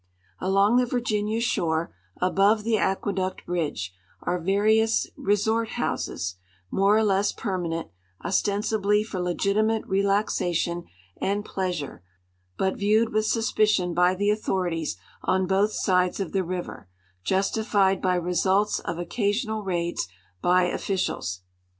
Along 0.39 0.77
the 0.77 0.87
Virginia 0.87 1.39
shore, 1.39 1.93
above 2.19 2.63
the 2.63 2.75
Aqueduct 2.75 3.45
bridge, 3.45 3.93
are 4.23 4.39
va 4.39 4.45
rious" 4.53 5.05
resort 5.15 5.73
houses," 5.73 6.37
more 6.71 6.97
or 6.97 7.03
less 7.03 7.31
permanent, 7.31 7.89
ostensibly 8.25 9.03
for 9.03 9.19
legitimate 9.19 9.85
relaxation 9.85 10.85
and 11.17 11.45
pleasure, 11.45 12.01
but 12.57 12.77
viewed 12.77 13.13
with 13.13 13.27
suspicion 13.27 13.93
by 13.93 14.15
the 14.15 14.31
authorities 14.31 14.97
on 15.21 15.45
both 15.45 15.71
sides 15.71 16.19
of 16.19 16.31
the 16.31 16.43
river, 16.43 16.89
justified 17.23 18.01
by 18.01 18.15
results 18.15 18.79
of 18.79 18.97
occasional 18.97 19.61
raids 19.63 20.07
by 20.41 20.63
officials. 20.63 21.41